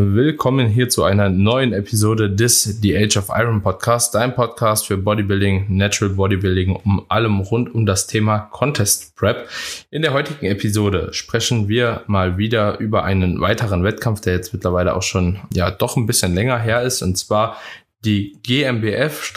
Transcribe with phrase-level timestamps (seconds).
[0.00, 4.96] willkommen hier zu einer neuen Episode des The Age of Iron Podcast, dein Podcast für
[4.96, 9.46] Bodybuilding, Natural Bodybuilding, um allem rund um das Thema Contest Prep.
[9.90, 14.96] In der heutigen Episode sprechen wir mal wieder über einen weiteren Wettkampf, der jetzt mittlerweile
[14.96, 17.58] auch schon ja doch ein bisschen länger her ist, und zwar
[18.02, 19.28] die GmbF-GmbB,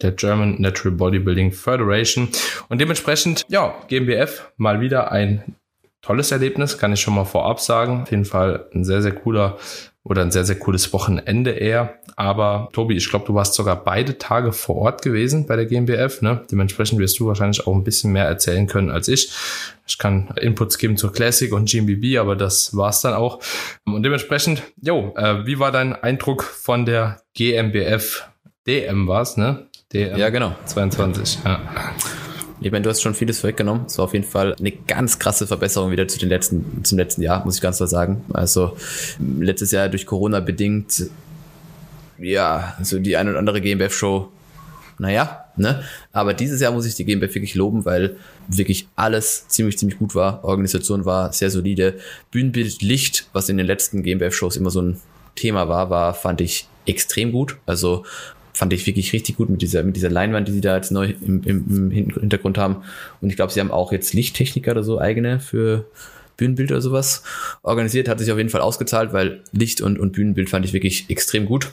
[0.00, 2.28] der German Natural Bodybuilding Federation.
[2.68, 5.56] Und dementsprechend, ja, GmbF mal wieder ein
[6.02, 8.02] tolles Erlebnis, kann ich schon mal vorab sagen.
[8.02, 9.58] Auf jeden Fall ein sehr, sehr cooler
[10.08, 11.98] oder ein sehr, sehr cooles Wochenende eher.
[12.16, 16.22] Aber Tobi, ich glaube, du warst sogar beide Tage vor Ort gewesen bei der GmbF.
[16.22, 16.40] Ne?
[16.50, 19.30] Dementsprechend wirst du wahrscheinlich auch ein bisschen mehr erzählen können als ich.
[19.86, 23.40] Ich kann Inputs geben zur Classic und GmbB, aber das war's dann auch.
[23.84, 28.24] Und dementsprechend, jo, äh, wie war dein Eindruck von der GmbF
[28.66, 29.66] DM war's, ne?
[29.92, 30.54] DM ja, genau.
[30.66, 31.38] 22.
[31.44, 31.60] Ja.
[32.60, 33.86] Ich meine, du hast schon vieles vorweggenommen.
[33.86, 37.22] Es war auf jeden Fall eine ganz krasse Verbesserung wieder zu den letzten, zum letzten
[37.22, 38.24] Jahr, muss ich ganz klar sagen.
[38.32, 38.76] Also
[39.18, 41.08] letztes Jahr durch Corona bedingt,
[42.18, 44.28] ja, so die ein oder andere GmbF-Show,
[44.98, 45.84] naja, ne?
[46.12, 48.16] Aber dieses Jahr muss ich die GmbF wirklich loben, weil
[48.48, 50.44] wirklich alles ziemlich, ziemlich gut war.
[50.44, 51.94] Organisation war sehr solide.
[52.32, 55.00] Bühnenbild, Licht, was in den letzten GmbF-Shows immer so ein
[55.36, 57.56] Thema war, war, fand ich extrem gut.
[57.66, 58.04] Also
[58.58, 61.14] fand ich wirklich richtig gut mit dieser, mit dieser Leinwand, die sie da jetzt neu
[61.24, 62.82] im, im, im Hintergrund haben.
[63.20, 65.84] Und ich glaube, sie haben auch jetzt Lichttechniker oder so eigene für
[66.36, 67.22] Bühnenbild oder sowas
[67.62, 68.08] organisiert.
[68.08, 71.46] Hat sich auf jeden Fall ausgezahlt, weil Licht und, und Bühnenbild fand ich wirklich extrem
[71.46, 71.70] gut.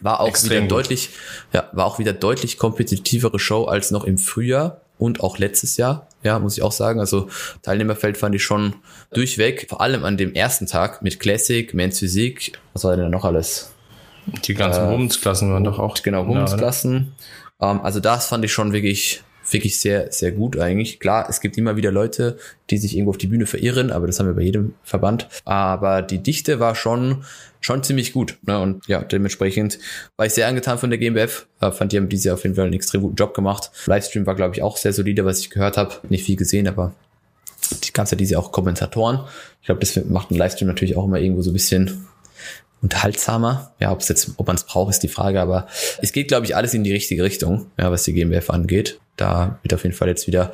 [0.00, 0.70] War auch extrem wieder gut.
[0.72, 1.10] deutlich,
[1.52, 6.08] ja, war auch wieder deutlich kompetitivere Show als noch im Frühjahr und auch letztes Jahr.
[6.24, 6.98] Ja, muss ich auch sagen.
[6.98, 7.28] Also
[7.62, 8.74] Teilnehmerfeld fand ich schon
[9.12, 9.66] durchweg.
[9.68, 12.58] Vor allem an dem ersten Tag mit Classic, Men's Physik.
[12.72, 13.70] Was war denn da noch alles?
[14.44, 16.00] Die ganzen äh, Womensklassen waren doch auch.
[16.02, 17.12] Genau, Womensklassen.
[17.60, 21.00] Ähm, also das fand ich schon wirklich, wirklich sehr, sehr gut eigentlich.
[21.00, 22.38] Klar, es gibt immer wieder Leute,
[22.70, 25.28] die sich irgendwo auf die Bühne verirren, aber das haben wir bei jedem Verband.
[25.44, 27.24] Aber die Dichte war schon,
[27.60, 28.38] schon ziemlich gut.
[28.46, 28.58] Ne?
[28.58, 29.78] Und ja, dementsprechend
[30.16, 31.46] war ich sehr angetan von der GmbF.
[31.60, 33.70] Äh, fand, die haben diese auf jeden Fall einen extrem guten Job gemacht.
[33.86, 35.94] Livestream war, glaube ich, auch sehr solide, was ich gehört habe.
[36.08, 36.92] Nicht viel gesehen, aber
[37.84, 39.20] die ganze diese auch Kommentatoren.
[39.60, 42.06] Ich glaube, das macht ein Livestream natürlich auch immer irgendwo so ein bisschen
[42.82, 43.74] unterhaltsamer.
[43.78, 45.66] Ja, ob es jetzt, ob man es braucht, ist die Frage, aber
[46.00, 49.00] es geht, glaube ich, alles in die richtige Richtung, ja, was die GmbF angeht.
[49.16, 50.52] Da wird auf jeden Fall jetzt wieder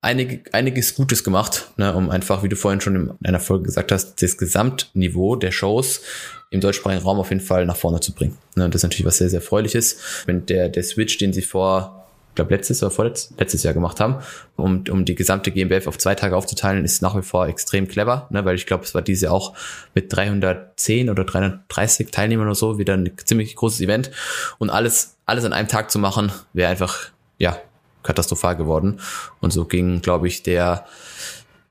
[0.00, 3.92] einige, einiges Gutes gemacht, ne, um einfach, wie du vorhin schon in einer Folge gesagt
[3.92, 6.02] hast, das Gesamtniveau der Shows
[6.50, 8.38] im deutschsprachigen Raum auf jeden Fall nach vorne zu bringen.
[8.54, 9.98] Ne, das ist natürlich was sehr, sehr Erfreuliches.
[10.26, 11.97] Wenn der, der Switch, den sie vor
[12.38, 14.16] glaube letztes oder vorletztes letztes Jahr gemacht haben,
[14.56, 18.28] um, um die gesamte GmbF auf zwei Tage aufzuteilen, ist nach wie vor extrem clever,
[18.30, 19.54] ne, weil ich glaube, es war diese auch
[19.94, 24.10] mit 310 oder 330 Teilnehmern oder so wieder ein ziemlich großes Event.
[24.58, 27.58] Und alles alles an einem Tag zu machen, wäre einfach ja
[28.02, 29.00] katastrophal geworden.
[29.40, 30.86] Und so ging, glaube ich, der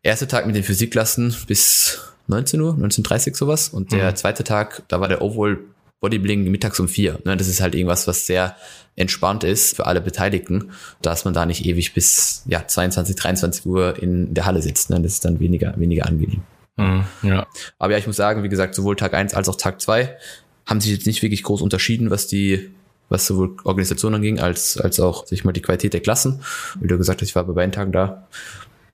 [0.03, 3.69] erste Tag mit den Physikklassen bis 19 Uhr, 19.30 sowas.
[3.69, 4.15] Und der mhm.
[4.15, 5.57] zweite Tag, da war der Overall
[5.99, 7.19] Bodybuilding mittags um vier.
[7.25, 7.37] Ne?
[7.37, 8.55] Das ist halt irgendwas, was sehr
[8.95, 10.71] entspannt ist für alle Beteiligten,
[11.01, 14.89] dass man da nicht ewig bis ja, 22, 23 Uhr in der Halle sitzt.
[14.89, 15.01] Ne?
[15.01, 16.41] Das ist dann weniger, weniger angenehm.
[16.77, 17.47] Mhm, ja.
[17.79, 20.17] Aber ja, ich muss sagen, wie gesagt, sowohl Tag eins als auch Tag zwei
[20.65, 22.71] haben sich jetzt nicht wirklich groß unterschieden, was die
[23.09, 26.41] was sowohl Organisation anging, als, als auch, sag ich mal, die Qualität der Klassen.
[26.79, 28.27] Wie du gesagt hast, ich war bei beiden Tagen da.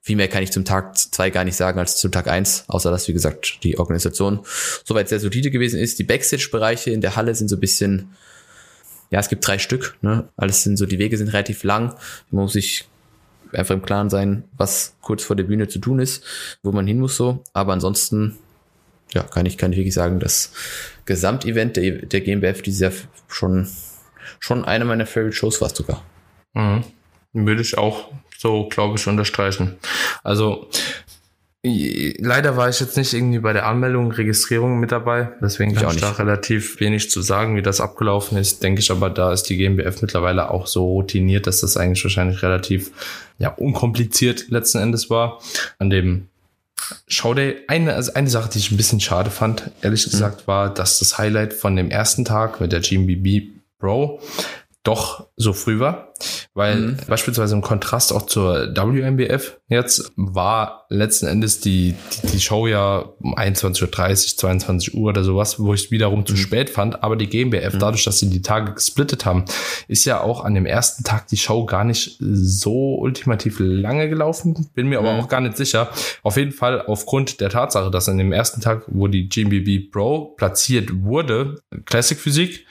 [0.04, 2.90] Viel mehr kann ich zum Tag zwei gar nicht sagen als zum Tag eins, außer
[2.90, 4.40] dass, wie gesagt, die Organisation
[4.84, 5.98] soweit sehr solide gewesen ist.
[5.98, 8.10] Die Backstage-Bereiche in der Halle sind so ein bisschen,
[9.08, 10.28] ja, es gibt drei Stück, ne?
[10.36, 11.94] Alles sind so, die Wege sind relativ lang.
[12.30, 12.86] Man muss sich
[13.54, 16.22] einfach im Klaren sein, was kurz vor der Bühne zu tun ist,
[16.62, 17.42] wo man hin muss so.
[17.54, 18.36] Aber ansonsten,
[19.14, 20.52] ja, kann ich, kann ich wirklich sagen, das
[21.06, 22.92] Gesamtevent der, der GmbF dieses Jahr
[23.26, 23.68] schon,
[24.38, 26.04] schon eine meiner Favorite Shows war sogar.
[26.52, 26.84] Mhm.
[27.32, 28.12] Würde ich auch
[28.44, 29.76] so, glaube ich, unterstreichen.
[30.22, 30.68] Also
[31.62, 35.30] leider war ich jetzt nicht irgendwie bei der Anmeldung, Registrierung mit dabei.
[35.40, 38.62] Deswegen ich kann ich da relativ wenig zu sagen, wie das abgelaufen ist.
[38.62, 42.42] Denke ich aber, da ist die GmbF mittlerweile auch so routiniert, dass das eigentlich wahrscheinlich
[42.42, 42.90] relativ
[43.38, 45.40] ja, unkompliziert letzten Endes war.
[45.78, 46.28] An dem
[47.08, 50.10] Showday, eine, also eine Sache, die ich ein bisschen schade fand, ehrlich mhm.
[50.10, 54.20] gesagt, war, dass das Highlight von dem ersten Tag mit der GmbB Pro
[54.84, 56.12] doch so früh war,
[56.52, 56.96] weil mhm.
[57.08, 62.98] beispielsweise im Kontrast auch zur WMBF jetzt war letzten Endes die, die, die Show ja
[63.18, 66.26] um 21.30 Uhr, 22 Uhr oder sowas, wo ich wiederum mhm.
[66.26, 67.78] zu spät fand, aber die GmbF, mhm.
[67.78, 69.46] dadurch, dass sie die Tage gesplittet haben,
[69.88, 74.68] ist ja auch an dem ersten Tag die Show gar nicht so ultimativ lange gelaufen,
[74.74, 75.20] bin mir aber mhm.
[75.20, 75.88] auch gar nicht sicher.
[76.22, 80.34] Auf jeden Fall aufgrund der Tatsache, dass an dem ersten Tag, wo die GmbB Pro
[80.36, 82.66] platziert wurde, Classic Physik,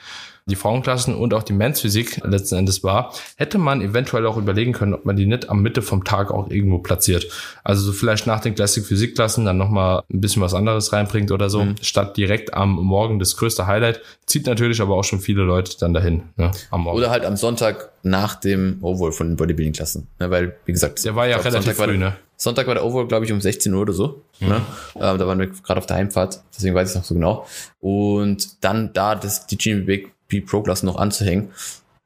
[0.46, 4.72] die Frauenklassen und auch die Men's Physik letzten Endes war, hätte man eventuell auch überlegen
[4.72, 7.26] können, ob man die nicht am Mitte vom Tag auch irgendwo platziert.
[7.64, 11.32] Also so vielleicht nach den Classic Physik Klassen dann nochmal ein bisschen was anderes reinbringt
[11.32, 11.76] oder so, mhm.
[11.80, 14.02] statt direkt am Morgen das größte Highlight.
[14.26, 16.98] Zieht natürlich aber auch schon viele Leute dann dahin, ne, am Morgen.
[16.98, 20.08] Oder halt am Sonntag nach dem Oval von den Bodybuilding-Klassen.
[20.20, 22.16] Ne, weil, wie gesagt, der war ja relativ früh, ne?
[22.36, 24.22] Sonntag war der Overall, glaube ich, um 16 Uhr oder so.
[24.40, 24.48] Mhm.
[24.48, 24.56] Ne?
[24.96, 27.46] Ähm, da waren wir gerade auf der Heimfahrt, deswegen weiß ich noch so genau.
[27.80, 30.13] Und dann da das, die GMB
[30.46, 31.50] Pro Class noch anzuhängen,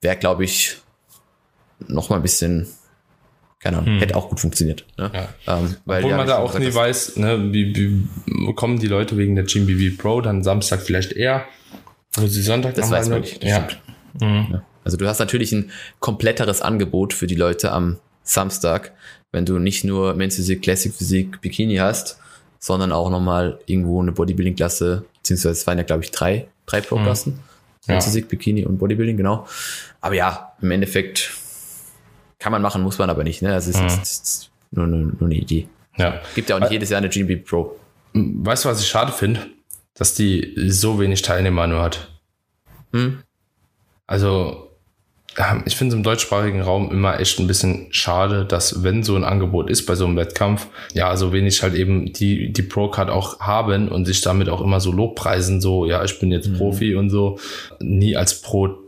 [0.00, 0.76] wäre, glaube ich,
[1.86, 2.66] noch mal ein bisschen,
[3.60, 4.00] keine Ahnung, hm.
[4.00, 4.84] hätte auch gut funktioniert.
[4.96, 5.10] Ne?
[5.14, 5.58] Ja.
[5.58, 9.34] Ähm, weil Obwohl man da auch nie weiß, ne, wie, wie kommen die Leute wegen
[9.34, 11.44] der GMBB Pro dann Samstag vielleicht eher,
[12.14, 13.42] wo sie Sonntag Das weiß man nicht.
[13.44, 13.68] Ja.
[14.20, 14.48] Mhm.
[14.52, 14.62] ja.
[14.84, 15.70] Also du hast natürlich ein
[16.00, 18.92] kompletteres Angebot für die Leute am Samstag,
[19.32, 22.18] wenn du nicht nur Men's Physik, Classic Physik, Bikini hast,
[22.58, 27.34] sondern auch nochmal irgendwo eine Bodybuilding-Klasse, beziehungsweise es waren ja, glaube ich, drei, drei Pro-Klassen.
[27.34, 27.40] Mhm.
[27.88, 28.23] Men's ja.
[28.23, 29.46] Bikini und Bodybuilding, genau.
[30.00, 31.32] Aber ja, im Endeffekt
[32.38, 33.43] kann man machen, muss man aber nicht.
[33.43, 33.52] Ne?
[33.52, 34.02] Also es mhm.
[34.02, 35.69] ist, nur, nur, nur eine Idee.
[35.96, 36.20] Ja.
[36.35, 37.76] Gibt ja auch nicht jedes Jahr eine GMB Pro.
[38.14, 39.46] Weißt du, was ich schade finde?
[39.94, 42.12] Dass die so wenig Teilnehmer nur hat.
[42.93, 43.23] Hm?
[44.06, 44.67] Also,
[45.66, 49.22] ich finde es im deutschsprachigen Raum immer echt ein bisschen schade, dass wenn so ein
[49.22, 53.38] Angebot ist bei so einem Wettkampf, ja, so wenig halt eben die, die Pro-Card auch
[53.38, 56.56] haben und sich damit auch immer so Lobpreisen, so, ja, ich bin jetzt mhm.
[56.56, 57.38] Profi und so,
[57.78, 58.78] nie als Pro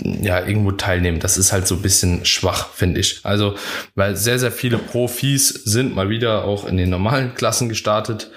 [0.00, 1.18] ja, irgendwo teilnehmen.
[1.18, 3.20] Das ist halt so ein bisschen schwach, finde ich.
[3.24, 3.54] Also,
[3.94, 8.30] weil sehr, sehr viele Profis sind mal wieder auch in den normalen Klassen gestartet.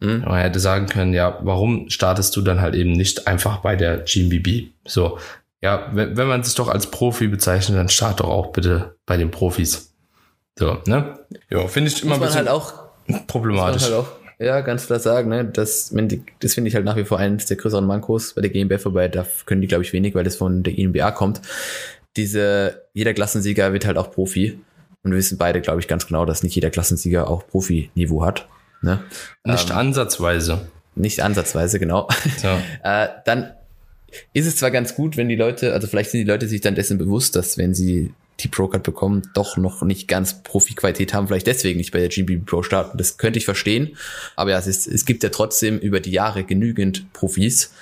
[0.00, 0.24] Mhm.
[0.26, 3.98] Man hätte sagen können, ja, warum startest du dann halt eben nicht einfach bei der
[3.98, 4.72] GMBB?
[4.86, 5.18] So,
[5.62, 9.16] ja, wenn, wenn man sich doch als Profi bezeichnet, dann start doch auch bitte bei
[9.16, 9.94] den Profis.
[10.58, 11.18] So, ne?
[11.50, 12.72] Ja, finde ich immer ein bisschen halt auch,
[13.26, 13.84] problematisch.
[13.84, 14.08] Halt auch,
[14.38, 15.44] ja, ganz klar sagen, ne?
[15.44, 15.94] Das,
[16.40, 19.08] das finde ich halt nach wie vor eines der größeren Mankos bei der GmbF, wobei
[19.08, 21.42] da können die, glaube ich, wenig, weil das von der GmbA kommt.
[22.16, 24.58] Diese, jeder Klassensieger wird halt auch Profi.
[25.02, 28.48] Und wir wissen beide, glaube ich, ganz genau, dass nicht jeder Klassensieger auch Profi-Niveau hat.
[28.82, 29.02] Ne?
[29.44, 30.68] Nicht ähm, ansatzweise.
[30.94, 32.08] Nicht ansatzweise, genau.
[32.38, 32.48] So.
[32.82, 33.52] äh, dann
[34.32, 36.74] ist es zwar ganz gut, wenn die Leute, also vielleicht sind die Leute sich dann
[36.74, 41.46] dessen bewusst, dass wenn sie die Pro-Card bekommen, doch noch nicht ganz Profi-Qualität haben, vielleicht
[41.46, 42.96] deswegen nicht bei der GB Pro starten.
[42.96, 43.96] Das könnte ich verstehen.
[44.36, 47.72] Aber ja, es, ist, es gibt ja trotzdem über die Jahre genügend Profis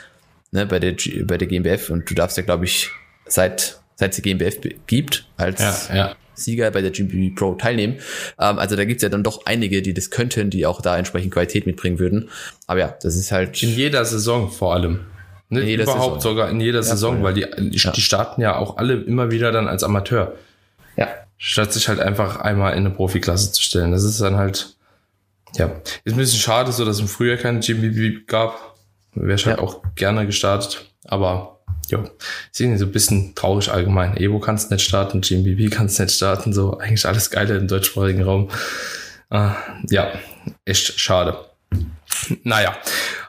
[0.50, 2.90] ne, bei, der, bei der GmbF und du darfst ja, glaube ich,
[3.26, 6.16] seit, seit es die GmbF gibt, als ja, ja.
[6.34, 7.98] Sieger bei der GB Pro teilnehmen.
[8.38, 11.32] Ähm, also da gibt's ja dann doch einige, die das könnten, die auch da entsprechend
[11.32, 12.30] Qualität mitbringen würden.
[12.66, 13.62] Aber ja, das ist halt.
[13.62, 15.00] In jeder Saison vor allem.
[15.50, 16.20] Ne, überhaupt Saison.
[16.20, 17.94] sogar in jeder ja, Saison, weil die, die, ja.
[17.94, 20.34] starten ja auch alle immer wieder dann als Amateur.
[20.96, 21.08] Ja.
[21.38, 23.92] Statt sich halt einfach einmal in eine Profiklasse zu stellen.
[23.92, 24.76] Das ist dann halt,
[25.56, 25.70] ja,
[26.04, 28.74] ist ein bisschen schade, so dass es im Frühjahr keine GmbB gab.
[29.14, 29.62] Wäre ich halt ja.
[29.62, 30.84] auch gerne gestartet.
[31.04, 31.60] Aber
[31.90, 32.04] ja,
[32.52, 34.16] ist irgendwie so ein bisschen traurig allgemein.
[34.18, 38.50] Evo kannst nicht starten, GmbB kannst nicht starten, so eigentlich alles Geile im deutschsprachigen Raum.
[39.30, 39.50] Äh,
[39.88, 40.12] ja,
[40.66, 41.38] echt schade.
[42.42, 42.76] Naja,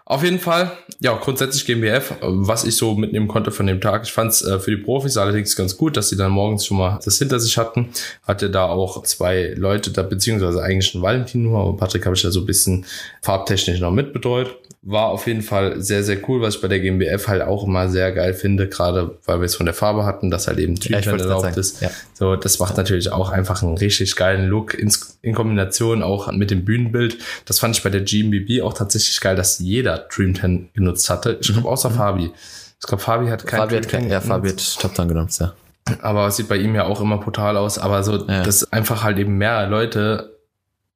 [0.09, 0.71] auf jeden Fall,
[1.01, 4.05] ja, grundsätzlich GmbF, was ich so mitnehmen konnte von dem Tag.
[4.05, 6.77] Ich fand es äh, für die Profis allerdings ganz gut, dass sie dann morgens schon
[6.77, 7.89] mal das hinter sich hatten.
[8.23, 12.23] Hatte da auch zwei Leute da, beziehungsweise eigentlich ein Valentin nur, aber Patrick habe ich
[12.23, 12.87] da so ein bisschen
[13.21, 17.27] farbtechnisch noch mitbetreut war auf jeden Fall sehr, sehr cool, was ich bei der GmbF
[17.27, 20.47] halt auch immer sehr geil finde, gerade weil wir es von der Farbe hatten, dass
[20.47, 21.81] halt eben Typen ja, erlaubt ist.
[21.81, 21.89] Ja.
[22.13, 26.49] So, das macht natürlich auch einfach einen richtig geilen Look in, in Kombination auch mit
[26.49, 27.17] dem Bühnenbild.
[27.45, 31.37] Das fand ich bei der GmbB auch tatsächlich geil, dass jeder Dream 10 genutzt hatte.
[31.41, 31.67] Ich glaube, mhm.
[31.67, 31.95] außer mhm.
[31.95, 32.31] Fabi.
[32.79, 35.53] Ich glaube, Fabi hat kein Fabi hat kein, Ja, Fabi hat Top 10 genutzt, ja.
[36.01, 37.79] Aber sieht bei ihm ja auch immer brutal aus.
[37.79, 38.43] Aber so, ja.
[38.43, 40.38] dass einfach halt eben mehr Leute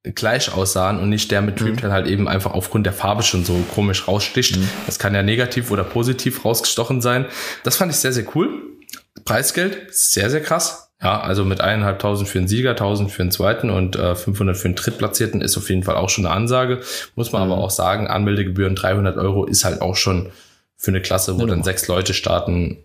[0.04, 1.92] gleich aussahen und nicht der mit Dreamtail mhm.
[1.92, 4.58] halt eben einfach aufgrund der Farbe schon so komisch raussticht.
[4.58, 4.68] Mhm.
[4.86, 7.26] Das kann ja negativ oder positiv rausgestochen sein.
[7.62, 8.62] Das fand ich sehr, sehr cool.
[9.24, 10.90] Preisgeld, sehr, sehr krass.
[11.02, 14.66] Ja, also mit eineinhalbtausend für einen Sieger, 1000 für einen zweiten und äh, 500 für
[14.66, 16.80] einen Drittplatzierten ist auf jeden Fall auch schon eine Ansage.
[17.14, 17.52] Muss man mhm.
[17.52, 20.30] aber auch sagen, Anmeldegebühren 300 Euro ist halt auch schon
[20.76, 22.78] für eine Klasse, wo ja, dann sechs Leute starten,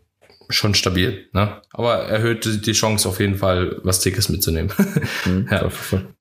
[0.49, 1.27] schon stabil.
[1.33, 1.61] Ne?
[1.71, 4.71] Aber erhöht die Chance auf jeden Fall, was Tickets mitzunehmen.
[5.25, 5.69] Mhm, ja.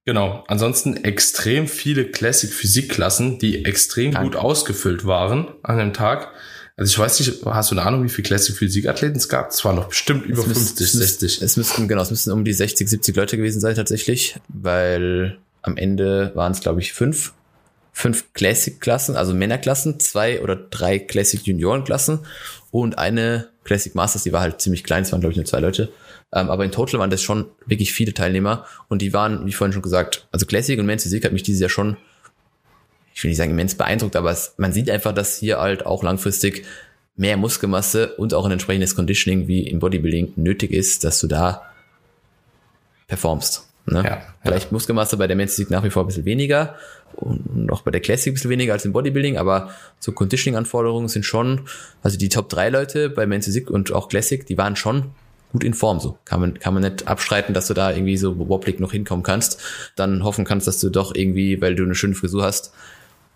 [0.04, 0.44] Genau.
[0.48, 4.30] Ansonsten extrem viele Classic Physikklassen, die extrem Danke.
[4.30, 6.32] gut ausgefüllt waren an dem Tag.
[6.76, 9.50] Also ich weiß nicht, hast du eine Ahnung, wie viele Classic Physikathleten es gab?
[9.50, 11.42] Es waren noch bestimmt über müsst, 50, 60.
[11.42, 15.76] Es müssten, genau, es müssten um die 60, 70 Leute gewesen sein tatsächlich, weil am
[15.76, 17.32] Ende waren es, glaube ich, fünf.
[17.98, 22.20] Fünf Classic-Klassen, also Männerklassen, zwei oder drei Classic Junioren-Klassen
[22.70, 25.58] und eine Classic Masters, die war halt ziemlich klein, es waren glaube ich nur zwei
[25.58, 25.92] Leute.
[26.32, 29.72] Ähm, aber in total waren das schon wirklich viele Teilnehmer und die waren, wie vorhin
[29.72, 31.96] schon gesagt, also Classic und Men's Physik hat mich dieses Jahr schon,
[33.14, 36.04] ich will nicht sagen immens beeindruckt, aber es, man sieht einfach, dass hier halt auch
[36.04, 36.66] langfristig
[37.16, 41.62] mehr Muskelmasse und auch ein entsprechendes Conditioning wie im Bodybuilding nötig ist, dass du da
[43.08, 43.67] performst.
[43.92, 44.04] Ne?
[44.04, 44.72] Ja, Vielleicht ja.
[44.72, 46.76] Muskelmasse bei der Men's Physik nach wie vor ein bisschen weniger
[47.16, 51.24] und auch bei der Classic ein bisschen weniger als im Bodybuilding, aber so Conditioning-Anforderungen sind
[51.24, 51.62] schon,
[52.02, 55.10] also die Top 3 Leute bei Men's Physik und auch Classic, die waren schon
[55.52, 56.18] gut in Form so.
[56.24, 59.60] Kann man, kann man nicht abstreiten, dass du da irgendwie so wobblig noch hinkommen kannst.
[59.96, 62.72] Dann hoffen kannst, dass du doch irgendwie, weil du eine schöne Frisur hast,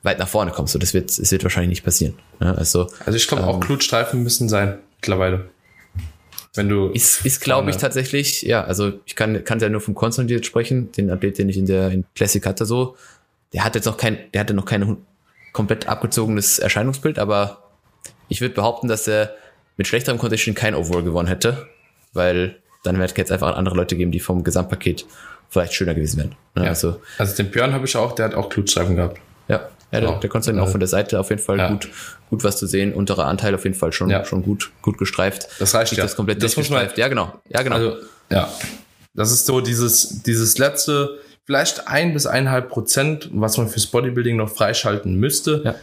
[0.03, 0.73] weit nach vorne kommst.
[0.73, 2.15] So, das wird, das wird wahrscheinlich nicht passieren.
[2.41, 5.47] Ja, also, also ich glaube ähm, auch Glutstreifen müssen sein, mittlerweile.
[6.55, 6.89] Wenn du.
[6.89, 10.93] Ist, ist glaube ich tatsächlich, ja, also ich kann, kann ja nur vom Konstantin sprechen,
[10.93, 12.97] den Athlet, den ich in der in Classic hatte, so.
[13.53, 14.99] Der hat jetzt noch kein, der hatte noch kein
[15.53, 17.63] komplett abgezogenes Erscheinungsbild, aber
[18.29, 19.35] ich würde behaupten, dass er
[19.77, 21.69] mit schlechterem Condition kein Overall gewonnen hätte,
[22.13, 25.07] weil dann wird es jetzt einfach andere Leute geben, die vom Gesamtpaket
[25.49, 26.35] vielleicht schöner gewesen wären.
[26.55, 26.65] Ne?
[26.65, 26.69] Ja.
[26.71, 29.21] Also, also den Björn habe ich auch, der hat auch Glutstreifen gehabt.
[29.49, 31.69] Ja, ja, der, der Konstantin auch von der Seite auf jeden Fall ja.
[31.69, 31.89] gut,
[32.31, 32.95] gut was zu sehen.
[32.95, 34.25] Unterer Anteil auf jeden Fall schon, ja.
[34.25, 35.49] schon gut, gut gestreift.
[35.59, 36.03] Das reicht ja.
[36.03, 36.97] Das komplett das durchgestreift.
[36.97, 37.35] Ja, genau.
[37.51, 37.77] Ja, genau.
[37.77, 37.97] Also,
[38.31, 38.49] ja.
[39.15, 44.37] Das ist so dieses, dieses letzte, vielleicht ein bis eineinhalb Prozent, was man fürs Bodybuilding
[44.37, 45.75] noch freischalten müsste, ja.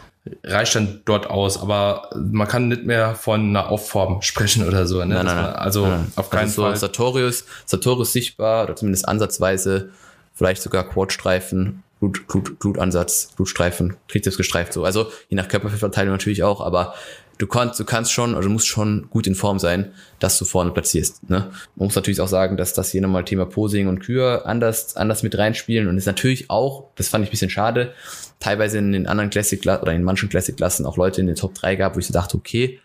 [0.42, 1.62] reicht dann dort aus.
[1.62, 4.98] Aber man kann nicht mehr von einer Aufform sprechen oder so.
[4.98, 5.14] Ne?
[5.14, 5.54] Nein, nein, nein.
[5.54, 6.76] Also nein, auf also keinen also so Fall.
[6.76, 9.90] Sartorius, Sartorius sichtbar oder zumindest ansatzweise,
[10.34, 14.84] vielleicht sogar Quadstreifen Blut, Blut, Blutansatz, Blutstreifen, Trizeps gestreift so.
[14.84, 16.94] Also je nach Körperfettverteilung natürlich auch, aber
[17.36, 20.46] du kannst, du kannst schon, also du musst schon gut in Form sein, dass du
[20.46, 21.28] vorne platzierst.
[21.28, 21.50] Ne?
[21.76, 25.22] Man muss natürlich auch sagen, dass das hier nochmal Thema Posing und Kür anders, anders
[25.22, 27.92] mit reinspielen und ist natürlich auch, das fand ich ein bisschen schade,
[28.40, 31.76] teilweise in den anderen Classic oder in manchen Classic-Klassen auch Leute in den Top 3
[31.76, 32.80] gab, wo ich so dachte, okay,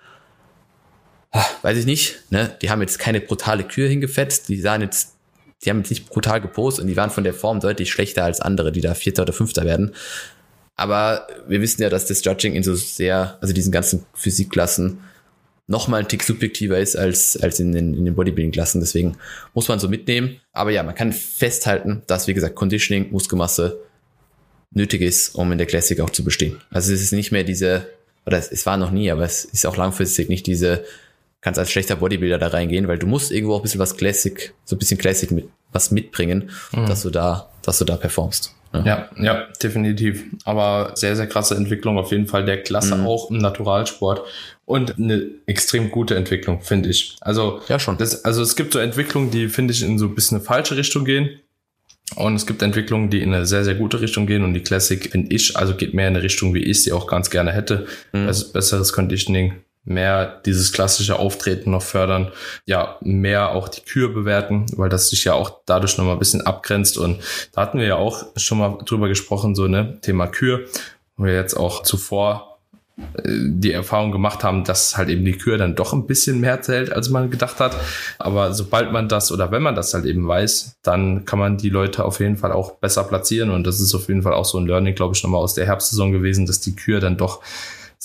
[1.31, 2.55] ah, weiß ich nicht, ne?
[2.61, 5.14] Die haben jetzt keine brutale Kür hingefetzt, die sahen jetzt
[5.65, 8.39] die haben jetzt nicht brutal gepostet und die waren von der Form deutlich schlechter als
[8.39, 9.93] andere, die da Vierter oder Fünfter werden.
[10.75, 14.99] Aber wir wissen ja, dass das Judging in so sehr, also diesen ganzen Physikklassen
[15.67, 18.81] noch mal ein Tick subjektiver ist als, als in den, in den Bodybuilding-Klassen.
[18.81, 19.17] Deswegen
[19.53, 20.39] muss man so mitnehmen.
[20.53, 23.79] Aber ja, man kann festhalten, dass, wie gesagt, Conditioning, Muskelmasse
[24.71, 26.61] nötig ist, um in der Classic auch zu bestehen.
[26.69, 27.87] Also es ist nicht mehr diese,
[28.25, 30.83] oder es, es war noch nie, aber es ist auch langfristig nicht diese
[31.45, 34.51] kannst als schlechter Bodybuilder da reingehen, weil du musst irgendwo auch ein bisschen was Classic,
[34.65, 36.87] so ein bisschen Classic mit was mitbringen, mhm.
[36.87, 38.55] dass du da, dass du da performst.
[38.73, 38.83] Ja.
[38.83, 40.23] ja, ja, definitiv.
[40.43, 43.05] Aber sehr, sehr krasse Entwicklung auf jeden Fall der Klasse mhm.
[43.05, 44.23] auch im Naturalsport
[44.65, 47.15] und eine extrem gute Entwicklung, finde ich.
[47.21, 47.99] Also, ja, schon.
[47.99, 50.75] Das, also es gibt so Entwicklungen, die, finde ich, in so ein bisschen eine falsche
[50.75, 51.29] Richtung gehen.
[52.15, 54.43] Und es gibt Entwicklungen, die in eine sehr, sehr gute Richtung gehen.
[54.43, 57.05] Und die Classic, finde ich, also geht mehr in eine Richtung, wie ich sie auch
[57.05, 57.85] ganz gerne hätte.
[58.13, 58.27] Mhm.
[58.27, 59.53] Also besseres Conditioning,
[59.85, 62.31] mehr dieses klassische Auftreten noch fördern,
[62.65, 66.45] ja, mehr auch die Kür bewerten, weil das sich ja auch dadurch nochmal ein bisschen
[66.45, 67.21] abgrenzt und
[67.53, 70.65] da hatten wir ja auch schon mal drüber gesprochen, so, ne, Thema Kür,
[71.17, 72.57] wo wir jetzt auch zuvor
[72.97, 76.61] äh, die Erfahrung gemacht haben, dass halt eben die Kür dann doch ein bisschen mehr
[76.61, 77.75] zählt, als man gedacht hat.
[78.17, 81.69] Aber sobald man das oder wenn man das halt eben weiß, dann kann man die
[81.69, 83.51] Leute auf jeden Fall auch besser platzieren.
[83.51, 85.65] Und das ist auf jeden Fall auch so ein Learning, glaube ich, nochmal aus der
[85.65, 87.41] Herbstsaison gewesen, dass die Kür dann doch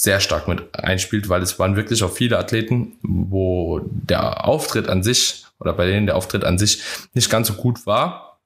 [0.01, 5.03] sehr stark mit einspielt, weil es waren wirklich auch viele Athleten, wo der Auftritt an
[5.03, 8.41] sich oder bei denen der Auftritt an sich nicht ganz so gut war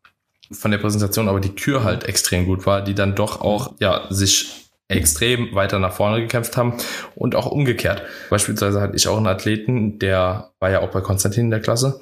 [0.50, 4.06] von der Präsentation, aber die Kür halt extrem gut war, die dann doch auch ja
[4.10, 6.74] sich extrem weiter nach vorne gekämpft haben
[7.14, 8.02] und auch umgekehrt.
[8.30, 12.00] Beispielsweise hatte ich auch einen Athleten, der war ja auch bei Konstantin in der Klasse,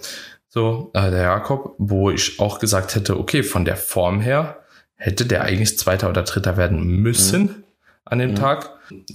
[0.48, 4.60] so äh, der Jakob, wo ich auch gesagt hätte, okay, von der Form her
[4.94, 7.42] hätte der eigentlich Zweiter oder Dritter werden müssen.
[7.42, 7.62] Mhm
[8.04, 8.36] an dem mhm.
[8.36, 8.70] Tag,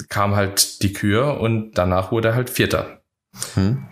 [0.10, 3.02] kam halt die Kür und danach wurde er halt Vierter.
[3.56, 3.86] Mhm.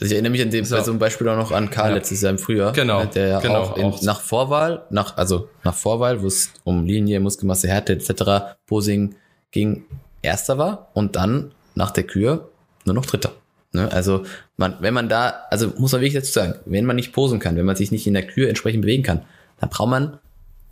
[0.00, 0.76] Also ich erinnere mich an dem so.
[0.76, 1.96] bei so einem Beispiel auch noch an Karl ja.
[1.96, 2.72] letztes Jahr im Frühjahr.
[2.72, 3.04] Genau.
[3.04, 6.84] Der ja genau, auch, in, auch, nach Vorwahl, nach, also nach Vorwahl, wo es um
[6.84, 8.56] Linie, Muskelmasse, Härte etc.
[8.66, 9.14] Posing
[9.50, 9.84] ging,
[10.22, 12.48] erster war und dann nach der Kür
[12.84, 13.32] nur noch dritter.
[13.72, 13.90] Ne?
[13.92, 14.24] Also
[14.56, 17.56] man, wenn man da, also muss man wirklich dazu sagen, wenn man nicht posen kann,
[17.56, 19.22] wenn man sich nicht in der Kür entsprechend bewegen kann,
[19.60, 20.18] dann braucht man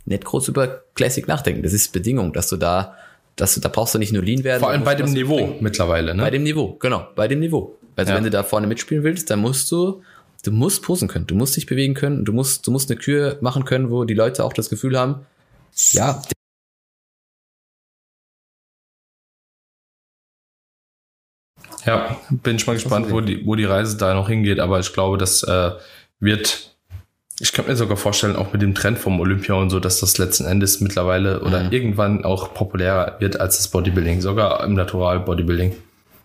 [0.05, 1.63] nicht groß über Classic nachdenken.
[1.63, 2.95] Das ist Bedingung, dass du da
[3.35, 4.59] das, da brauchst du nicht nur Lean werden.
[4.59, 5.57] Vor allem bei dem Niveau bringen.
[5.61, 6.21] mittlerweile, ne?
[6.21, 7.77] Bei dem Niveau, genau, bei dem Niveau.
[7.95, 8.17] Also ja.
[8.17, 10.01] wenn du da vorne mitspielen willst, dann musst du,
[10.43, 13.37] du musst posen können, du musst dich bewegen können, du musst, du musst eine Kür
[13.41, 15.25] machen können, wo die Leute auch das Gefühl haben,
[15.91, 16.21] ja.
[21.85, 24.93] Ja, bin ich mal gespannt, wo die, wo die Reise da noch hingeht, aber ich
[24.93, 25.71] glaube, das äh,
[26.19, 26.72] wird
[27.39, 30.17] ich könnte mir sogar vorstellen, auch mit dem Trend vom Olympia und so, dass das
[30.17, 31.71] letzten Endes mittlerweile oder mhm.
[31.71, 35.75] irgendwann auch populärer wird als das Bodybuilding, sogar im Natural Bodybuilding.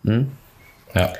[0.03, 0.31] Mhm.
[0.93, 1.13] Ja.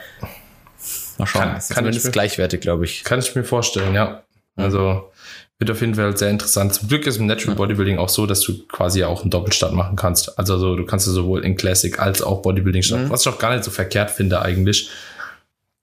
[1.18, 1.42] Mal schauen.
[1.42, 3.04] Kann, ist kann zumindest mir, gleichwertig, glaube ich.
[3.04, 4.24] Kann ich mir vorstellen, ja.
[4.56, 4.64] Mhm.
[4.64, 5.12] Also,
[5.60, 6.74] wird auf jeden Fall sehr interessant.
[6.74, 9.98] Zum Glück ist im Natural Bodybuilding auch so, dass du quasi auch einen Doppelstart machen
[9.98, 10.40] kannst.
[10.40, 13.10] Also so, du kannst ja sowohl in Classic als auch Bodybuilding starten, mhm.
[13.10, 14.90] was ich auch gar nicht so verkehrt finde eigentlich.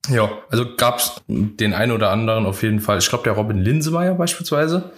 [0.09, 2.99] Ja, also gab's den einen oder anderen auf jeden Fall.
[2.99, 4.91] Ich glaube, der Robin Linsemeyer beispielsweise,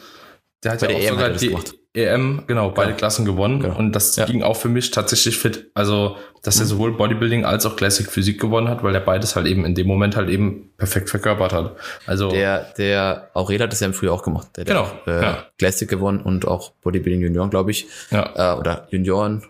[0.65, 1.75] der hat Bei ja auch EM sogar die gemacht.
[1.95, 2.99] EM, genau, beide genau.
[2.99, 3.61] Klassen gewonnen.
[3.61, 3.77] Genau.
[3.77, 4.27] Und das ja.
[4.27, 5.71] ging auch für mich tatsächlich fit.
[5.75, 6.62] Also, dass mhm.
[6.62, 9.75] er sowohl Bodybuilding als auch Classic Physik gewonnen hat, weil er beides halt eben in
[9.75, 11.77] dem Moment halt eben perfekt verkörpert hat.
[12.07, 14.49] Also der, der Aurel hat das ja im Frühjahr auch gemacht.
[14.57, 14.87] Der genau.
[14.87, 15.47] Hat, äh, ja.
[15.59, 17.87] Classic gewonnen und auch Bodybuilding Junioren, glaube ich.
[18.11, 18.55] Ja.
[18.55, 19.43] Äh, oder Junioren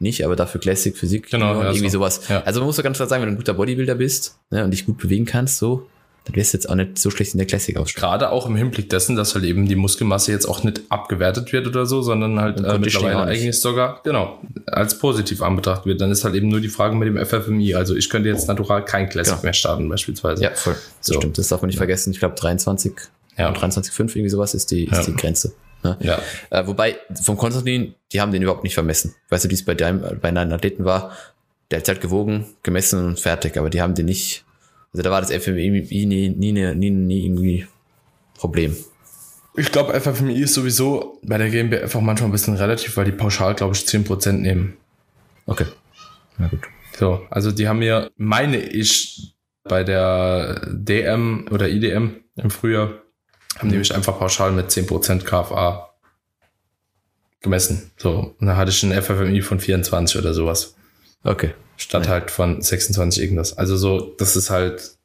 [0.00, 1.30] nicht, aber dafür Classic Physik.
[1.30, 1.54] Genau.
[1.54, 1.98] Ja, irgendwie so.
[1.98, 2.22] sowas.
[2.28, 2.42] Ja.
[2.42, 4.70] Also man muss doch ganz klar sagen, wenn du ein guter Bodybuilder bist ne, und
[4.70, 5.86] dich gut bewegen kannst, so,
[6.24, 8.00] dann wirst du jetzt auch nicht so schlecht in der Classic ausschauen.
[8.00, 11.66] Gerade auch im Hinblick dessen, dass halt eben die Muskelmasse jetzt auch nicht abgewertet wird
[11.66, 16.00] oder so, sondern halt äh, mittlerweile eigentlich sogar, genau, als positiv anbetrachtet wird.
[16.00, 17.74] Dann ist halt eben nur die Frage mit dem FFMI.
[17.74, 19.42] Also ich könnte jetzt natural kein Classic genau.
[19.42, 20.42] mehr starten beispielsweise.
[20.42, 20.76] Ja, voll.
[21.00, 21.14] So.
[21.14, 21.80] Das stimmt, das darf man nicht ja.
[21.80, 22.12] vergessen.
[22.12, 22.92] Ich glaube 23,
[23.38, 23.50] ja.
[23.50, 25.54] 23,5 irgendwie sowas ist die, ist die Grenze.
[25.82, 25.96] Ne?
[26.00, 26.20] Ja.
[26.50, 29.14] Äh, wobei, vom Konstantin, die haben den überhaupt nicht vermessen.
[29.28, 31.16] Weißt du, wie es bei deinem, bei deinen Athleten war?
[31.70, 34.44] Der hat halt gewogen, gemessen und fertig, aber die haben den nicht,
[34.92, 37.66] also da war das FMI nie, nie, nie, nie, irgendwie
[38.38, 38.76] Problem.
[39.56, 43.12] Ich glaube, FFMI ist sowieso bei der GmbH einfach manchmal ein bisschen relativ, weil die
[43.12, 44.76] pauschal, glaube ich, 10% nehmen.
[45.46, 45.66] Okay.
[46.38, 46.60] Na gut.
[46.96, 53.02] So, also die haben mir, meine ich, bei der DM oder IDM im Frühjahr
[53.58, 55.90] haben die mich einfach pauschal mit 10% KFA
[57.40, 57.90] gemessen.
[57.96, 60.74] So, und da hatte ich ein FFMI von 24 oder sowas.
[61.24, 61.54] Okay.
[61.76, 62.12] Statt ja.
[62.12, 63.56] halt von 26 irgendwas.
[63.56, 64.98] Also so, das ist halt,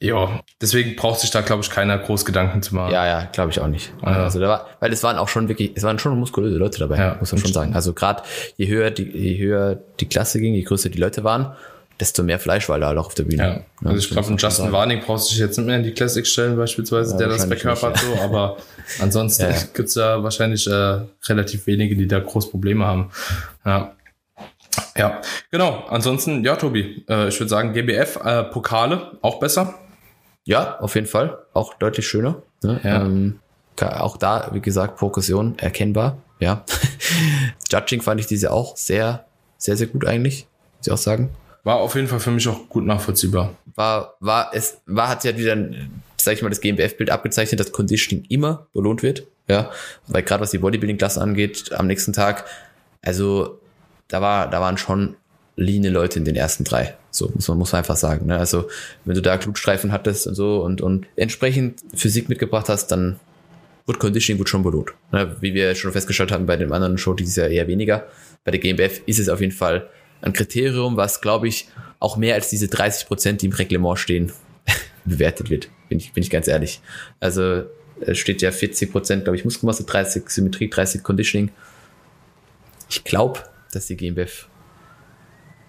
[0.00, 2.92] ja, deswegen braucht sich da, glaube ich, keiner groß Gedanken zu machen.
[2.92, 3.92] Ja, ja, glaube ich auch nicht.
[4.02, 4.24] Ja.
[4.24, 6.98] Also da war, weil es waren auch schon wirklich, es waren schon muskulöse Leute dabei,
[6.98, 7.74] ja, muss man schon sagen.
[7.74, 8.24] Also gerade
[8.56, 11.54] je höher die, je höher die Klasse ging, je größer die Leute waren,
[12.02, 13.64] desto mehr Fleisch war da halt auch auf der Bühne.
[13.80, 13.88] Ja.
[13.88, 16.26] Also ich glaube, von Justin Warning brauchst du dich jetzt nicht mehr in die Classic
[16.26, 18.02] stellen beispielsweise, ja, der das verkörpert ja.
[18.02, 18.56] so, aber
[19.00, 19.56] ansonsten ja.
[19.72, 23.10] gibt's ja wahrscheinlich äh, relativ wenige, die da groß Probleme haben.
[23.64, 23.94] Ja.
[24.96, 25.84] Ja, genau.
[25.88, 29.74] Ansonsten, ja, Tobi, äh, ich würde sagen, GBF, äh, Pokale, auch besser.
[30.44, 31.38] Ja, auf jeden Fall.
[31.52, 32.42] Auch deutlich schöner.
[32.64, 32.80] Ne?
[32.82, 33.02] Ja.
[33.02, 33.38] Ähm,
[33.80, 36.16] auch da, wie gesagt, Progression erkennbar.
[36.40, 36.64] Ja.
[37.70, 39.24] Judging fand ich diese auch sehr,
[39.56, 40.48] sehr, sehr gut eigentlich,
[40.78, 41.30] muss ich auch sagen.
[41.64, 43.54] War auf jeden Fall für mich auch gut nachvollziehbar.
[43.74, 45.56] War, war, es war, hat ja wieder,
[46.16, 49.24] sag ich mal, das GmbF-Bild abgezeichnet, dass Conditioning immer belohnt wird.
[49.48, 49.70] Ja,
[50.08, 52.44] weil gerade was die Bodybuilding-Klasse angeht, am nächsten Tag,
[53.00, 53.60] also
[54.08, 55.16] da war, da waren schon
[55.56, 56.94] line Leute in den ersten drei.
[57.10, 58.26] So muss man, muss man einfach sagen.
[58.26, 58.38] Ne?
[58.38, 58.68] Also
[59.04, 63.20] wenn du da Glutstreifen hattest und so und, und entsprechend Physik mitgebracht hast, dann
[63.86, 64.92] wird Conditioning gut schon belohnt.
[65.10, 65.36] Ne?
[65.40, 68.06] Wie wir schon festgestellt haben bei dem anderen Show dieses Jahr eher weniger.
[68.44, 69.88] Bei der GmbF ist es auf jeden Fall
[70.22, 71.68] ein Kriterium, was, glaube ich,
[72.00, 74.32] auch mehr als diese 30 Prozent, die im Reglement stehen,
[75.04, 75.68] bewertet wird.
[75.88, 76.80] Bin ich, bin ich ganz ehrlich.
[77.20, 77.64] Also
[78.00, 81.50] es steht ja 40 Prozent, glaube ich, Muskelmasse, 30 Symmetrie, 30 Conditioning.
[82.88, 83.40] Ich glaube,
[83.72, 84.48] dass die GmbF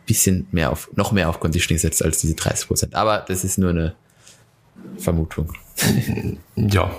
[0.05, 2.95] bisschen mehr auf, noch mehr auf Conditioning setzt als diese 30 Prozent.
[2.95, 3.95] Aber das ist nur eine
[4.97, 5.53] Vermutung.
[6.55, 6.91] Ja,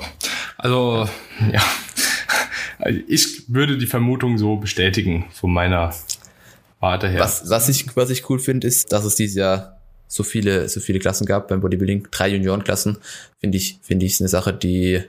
[0.59, 1.09] also
[1.53, 1.63] ja,
[3.07, 5.95] ich würde die Vermutung so bestätigen von meiner
[6.85, 7.21] Warte her.
[7.21, 10.81] Was, was ich, was ich cool finde, ist, dass es dieses Jahr so viele, so
[10.81, 12.09] viele Klassen gab beim Bodybuilding.
[12.11, 12.99] Drei Juniorenklassen
[13.41, 15.03] finde ich, finde ich eine Sache, die,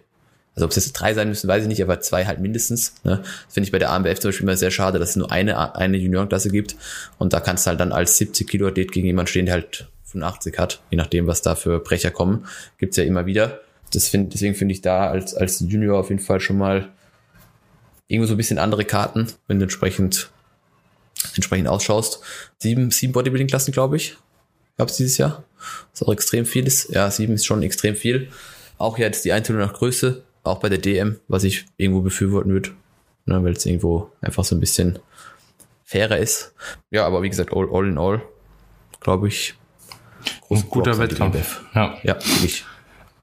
[0.56, 2.96] also ob es jetzt drei sein müssen, weiß ich nicht, aber zwei halt mindestens.
[3.04, 3.22] Ne?
[3.50, 5.98] Finde ich bei der AMBF zum Beispiel immer sehr schade, dass es nur eine, eine
[5.98, 6.78] Juniorenklasse gibt.
[7.18, 9.90] Und da kannst du halt dann als 70 Kilo Athlet gegen jemanden stehen, der halt
[10.06, 12.46] 85 hat, je nachdem, was da für Brecher kommen.
[12.78, 13.60] Gibt's ja immer wieder.
[13.92, 16.88] Das find, deswegen finde ich da als, als Junior auf jeden Fall schon mal
[18.08, 20.32] irgendwo so ein bisschen andere Karten, wenn du entsprechend
[21.36, 22.20] entsprechend ausschaust.
[22.58, 24.18] Sieben, sieben Bodybuilding-Klassen, glaube ich,
[24.78, 25.44] gab es dieses Jahr.
[25.92, 26.90] Was auch extrem viel ist.
[26.94, 28.30] Ja, sieben ist schon extrem viel.
[28.78, 32.72] Auch jetzt die Einteilung nach Größe, auch bei der DM, was ich irgendwo befürworten würde,
[33.26, 35.00] ne, weil es irgendwo einfach so ein bisschen
[35.84, 36.54] fairer ist.
[36.92, 38.22] Ja, aber wie gesagt, all, all in all,
[39.00, 39.56] glaube ich,
[40.50, 41.62] ein guter Wettkampf.
[41.74, 42.66] Ja, ja wirklich.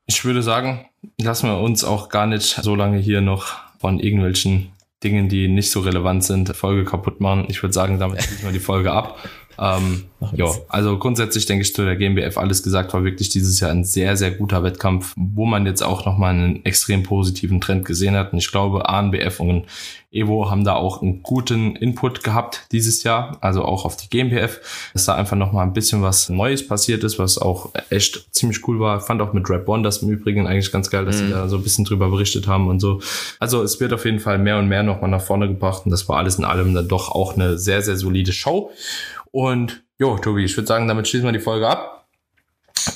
[0.06, 0.86] Ich würde sagen,
[1.20, 4.72] lassen wir uns auch gar nicht so lange hier noch von irgendwelchen
[5.02, 7.46] Dingen, die nicht so relevant sind, Folge kaputt machen.
[7.48, 9.18] Ich würde sagen, damit schließen wir die Folge ab.
[9.58, 13.70] Ähm, ja, also grundsätzlich denke ich zu der GmbF alles gesagt, war wirklich dieses Jahr
[13.70, 18.14] ein sehr, sehr guter Wettkampf, wo man jetzt auch nochmal einen extrem positiven Trend gesehen
[18.14, 18.32] hat.
[18.32, 19.66] Und ich glaube, ANBF und
[20.12, 24.60] Evo haben da auch einen guten Input gehabt dieses Jahr, also auch auf die GmbF,
[24.92, 28.78] dass da einfach nochmal ein bisschen was Neues passiert ist, was auch echt ziemlich cool
[28.78, 28.98] war.
[28.98, 31.26] Ich fand auch mit Rap One das im Übrigen eigentlich ganz geil, dass mhm.
[31.26, 33.00] sie da so ein bisschen drüber berichtet haben und so.
[33.40, 36.08] Also es wird auf jeden Fall mehr und mehr nochmal nach vorne gebracht und das
[36.08, 38.70] war alles in allem dann doch auch eine sehr, sehr solide Show.
[39.32, 42.06] Und jo, Tobi, ich würde sagen, damit schließen wir die Folge ab.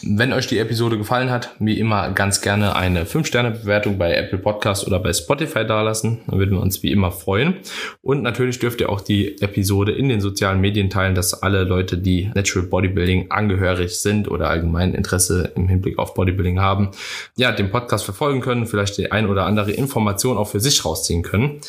[0.02, 4.86] Wenn euch die Episode gefallen hat, wie immer ganz gerne eine 5-Sterne-Bewertung bei Apple Podcast
[4.86, 6.22] oder bei Spotify dalassen.
[6.26, 7.56] Da würden wir uns wie immer freuen.
[8.02, 11.98] Und natürlich dürft ihr auch die Episode in den sozialen Medien teilen, dass alle Leute,
[11.98, 16.90] die Natural Bodybuilding angehörig sind oder allgemein Interesse im Hinblick auf Bodybuilding haben,
[17.36, 21.22] ja, den Podcast verfolgen können, vielleicht die ein oder andere Information auch für sich rausziehen
[21.22, 21.60] können.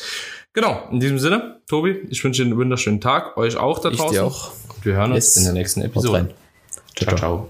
[0.52, 4.06] Genau, in diesem Sinne, Tobi, ich wünsche dir einen wunderschönen Tag, euch auch da draußen.
[4.06, 4.52] Ich dir auch.
[4.74, 5.36] Und wir hören uns yes.
[5.36, 6.34] in der nächsten Episode.
[6.96, 7.08] ciao.
[7.08, 7.16] ciao.
[7.16, 7.48] ciao.